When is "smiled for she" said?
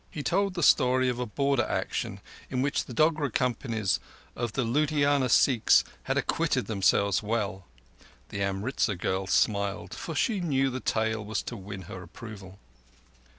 9.27-10.39